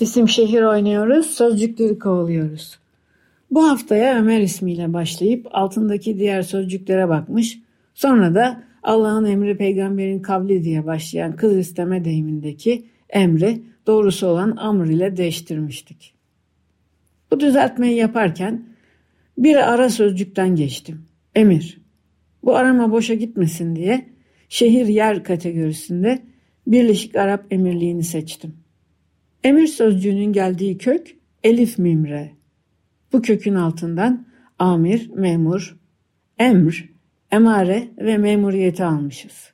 İsim 0.00 0.28
şehir 0.28 0.62
oynuyoruz, 0.62 1.26
sözcükleri 1.26 1.98
kovalıyoruz. 1.98 2.78
Bu 3.50 3.68
haftaya 3.68 4.18
Ömer 4.18 4.40
ismiyle 4.40 4.92
başlayıp 4.92 5.46
altındaki 5.50 6.18
diğer 6.18 6.42
sözcüklere 6.42 7.08
bakmış, 7.08 7.58
sonra 7.94 8.34
da 8.34 8.62
Allah'ın 8.82 9.24
emri 9.24 9.56
peygamberin 9.56 10.22
kavli 10.22 10.64
diye 10.64 10.86
başlayan 10.86 11.36
kız 11.36 11.56
isteme 11.56 12.04
deyimindeki 12.04 12.86
emri 13.10 13.62
doğrusu 13.86 14.26
olan 14.26 14.56
amr 14.56 14.86
ile 14.86 15.16
değiştirmiştik. 15.16 16.14
Bu 17.30 17.40
düzeltmeyi 17.40 17.96
yaparken 17.96 18.64
bir 19.38 19.72
ara 19.72 19.90
sözcükten 19.90 20.56
geçtim. 20.56 21.06
Emir. 21.34 21.80
Bu 22.44 22.56
arama 22.56 22.92
boşa 22.92 23.14
gitmesin 23.14 23.76
diye 23.76 24.06
şehir 24.48 24.86
yer 24.86 25.24
kategorisinde 25.24 26.22
Birleşik 26.66 27.16
Arap 27.16 27.44
Emirliği'ni 27.50 28.04
seçtim. 28.04 28.54
Emir 29.44 29.66
sözcüğünün 29.66 30.32
geldiği 30.32 30.78
kök 30.78 31.16
elif 31.44 31.78
mimre. 31.78 32.32
Bu 33.12 33.22
kökün 33.22 33.54
altından 33.54 34.26
amir, 34.58 35.10
memur, 35.14 35.76
emr, 36.38 36.88
emare 37.30 37.88
ve 37.98 38.18
memuriyeti 38.18 38.84
almışız. 38.84 39.52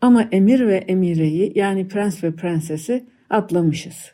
Ama 0.00 0.22
emir 0.22 0.66
ve 0.66 0.76
emireyi 0.76 1.52
yani 1.54 1.88
prens 1.88 2.24
ve 2.24 2.34
prensesi 2.34 3.06
atlamışız. 3.30 4.12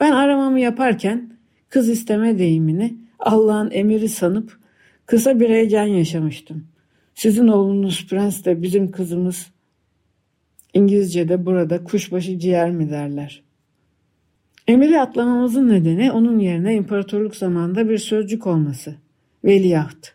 Ben 0.00 0.12
aramamı 0.12 0.60
yaparken 0.60 1.32
kız 1.68 1.88
isteme 1.88 2.38
deyimini 2.38 2.96
Allah'ın 3.18 3.70
emiri 3.70 4.08
sanıp 4.08 4.58
kısa 5.06 5.40
bir 5.40 5.48
heyecan 5.48 5.86
yaşamıştım. 5.86 6.66
Sizin 7.14 7.48
oğlunuz 7.48 8.06
prens 8.06 8.44
de 8.44 8.62
bizim 8.62 8.90
kızımız 8.90 9.50
İngilizce'de 10.74 11.46
burada 11.46 11.84
kuşbaşı 11.84 12.38
ciğer 12.38 12.70
mi 12.70 12.90
derler. 12.90 13.47
Emiri 14.68 15.00
atlamamızın 15.00 15.68
nedeni 15.68 16.12
onun 16.12 16.38
yerine 16.38 16.74
imparatorluk 16.74 17.36
zamanında 17.36 17.88
bir 17.88 17.98
sözcük 17.98 18.46
olması. 18.46 18.94
Veliaht. 19.44 20.12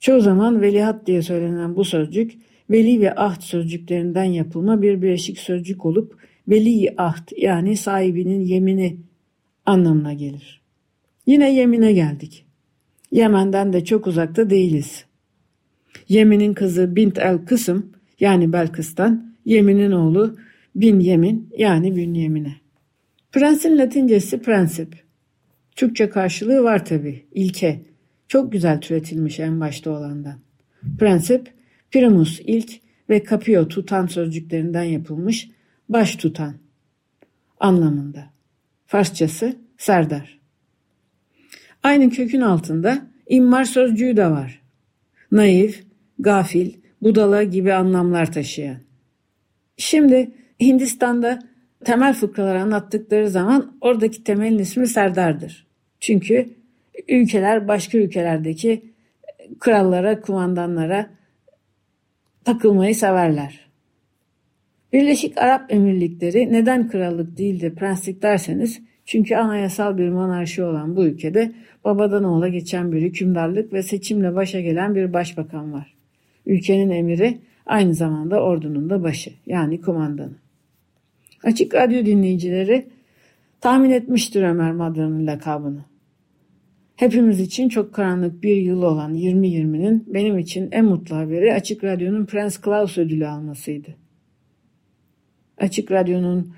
Çoğu 0.00 0.20
zaman 0.20 0.60
veliaht 0.60 1.06
diye 1.06 1.22
söylenen 1.22 1.76
bu 1.76 1.84
sözcük 1.84 2.32
veli 2.70 3.00
ve 3.00 3.14
ahd 3.14 3.42
sözcüklerinden 3.42 4.24
yapılma 4.24 4.82
bir 4.82 5.02
bileşik 5.02 5.38
sözcük 5.38 5.86
olup 5.86 6.18
veli 6.48 6.94
ahd 6.96 7.28
yani 7.36 7.76
sahibinin 7.76 8.40
yemini 8.40 8.96
anlamına 9.66 10.12
gelir. 10.12 10.62
Yine 11.26 11.54
yemine 11.54 11.92
geldik. 11.92 12.44
Yemen'den 13.12 13.72
de 13.72 13.84
çok 13.84 14.06
uzakta 14.06 14.50
değiliz. 14.50 15.04
Yemin'in 16.08 16.54
kızı 16.54 16.96
Bint 16.96 17.18
el 17.18 17.38
Kısım 17.38 17.92
yani 18.20 18.52
Belkıs'tan, 18.52 19.34
Yemin'in 19.44 19.90
oğlu 19.90 20.36
Bin 20.74 21.00
Yemin 21.00 21.48
yani 21.58 21.96
Bünyemine. 21.96 22.63
Prensin 23.34 23.78
latincesi 23.78 24.42
prensip. 24.42 25.04
Türkçe 25.76 26.08
karşılığı 26.08 26.62
var 26.62 26.84
tabi, 26.84 27.26
ilke. 27.32 27.80
Çok 28.28 28.52
güzel 28.52 28.80
türetilmiş 28.80 29.40
en 29.40 29.60
başta 29.60 29.90
olandan. 29.90 30.38
Prensip, 30.98 31.52
primus 31.90 32.40
ilk 32.44 32.72
ve 33.10 33.24
capio 33.30 33.68
tutan 33.68 34.06
sözcüklerinden 34.06 34.82
yapılmış 34.82 35.48
baş 35.88 36.16
tutan 36.16 36.54
anlamında. 37.60 38.30
Farsçası 38.86 39.56
serdar. 39.78 40.40
Aynı 41.82 42.10
kökün 42.10 42.40
altında 42.40 43.06
immar 43.28 43.64
sözcüğü 43.64 44.16
de 44.16 44.30
var. 44.30 44.62
Naif, 45.32 45.84
gafil, 46.18 46.72
budala 47.02 47.42
gibi 47.42 47.72
anlamlar 47.72 48.32
taşıyan. 48.32 48.78
Şimdi 49.76 50.30
Hindistan'da 50.60 51.53
temel 51.84 52.14
fıkraları 52.14 52.60
anlattıkları 52.60 53.30
zaman 53.30 53.76
oradaki 53.80 54.24
temelin 54.24 54.58
ismi 54.58 54.86
Serdar'dır. 54.86 55.66
Çünkü 56.00 56.48
ülkeler 57.08 57.68
başka 57.68 57.98
ülkelerdeki 57.98 58.82
krallara, 59.58 60.20
kumandanlara 60.20 61.10
takılmayı 62.44 62.94
severler. 62.94 63.64
Birleşik 64.92 65.38
Arap 65.38 65.72
Emirlikleri 65.72 66.52
neden 66.52 66.88
krallık 66.88 67.38
değil 67.38 67.60
de 67.60 67.74
prenslik 67.74 68.22
derseniz 68.22 68.80
çünkü 69.04 69.36
anayasal 69.36 69.98
bir 69.98 70.08
monarşi 70.08 70.62
olan 70.62 70.96
bu 70.96 71.04
ülkede 71.04 71.52
babadan 71.84 72.24
oğula 72.24 72.48
geçen 72.48 72.92
bir 72.92 73.02
hükümdarlık 73.02 73.72
ve 73.72 73.82
seçimle 73.82 74.34
başa 74.34 74.60
gelen 74.60 74.94
bir 74.94 75.12
başbakan 75.12 75.72
var. 75.72 75.94
Ülkenin 76.46 76.90
emiri 76.90 77.38
aynı 77.66 77.94
zamanda 77.94 78.42
ordunun 78.42 78.90
da 78.90 79.02
başı 79.02 79.30
yani 79.46 79.80
kumandanı. 79.80 80.43
Açık 81.44 81.74
radyo 81.74 82.06
dinleyicileri 82.06 82.86
tahmin 83.60 83.90
etmiştir 83.90 84.42
Ömer 84.42 84.72
Madra'nın 84.72 85.26
lakabını. 85.26 85.84
Hepimiz 86.96 87.40
için 87.40 87.68
çok 87.68 87.94
karanlık 87.94 88.42
bir 88.42 88.56
yıl 88.56 88.82
olan 88.82 89.14
2020'nin 89.14 90.04
benim 90.06 90.38
için 90.38 90.68
en 90.72 90.84
mutlu 90.84 91.16
haberi 91.16 91.54
Açık 91.54 91.84
Radyo'nun 91.84 92.26
Prens 92.26 92.60
Klaus 92.60 92.98
ödülü 92.98 93.26
almasıydı. 93.26 93.94
Açık 95.58 95.92
Radyo'nun 95.92 96.52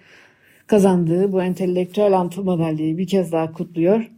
kazandığı 0.66 1.32
bu 1.32 1.42
entelektüel 1.42 2.18
antı 2.18 2.42
madalyayı 2.42 2.98
bir 2.98 3.06
kez 3.06 3.32
daha 3.32 3.52
kutluyor. 3.52 4.10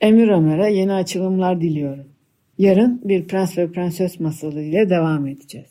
Emir 0.00 0.28
Ömer'e 0.28 0.72
yeni 0.72 0.92
açılımlar 0.92 1.60
diliyorum. 1.60 2.06
Yarın 2.58 3.00
bir 3.04 3.26
prens 3.26 3.58
ve 3.58 3.72
prenses 3.72 4.20
masalı 4.20 4.62
ile 4.62 4.90
devam 4.90 5.26
edeceğiz. 5.26 5.70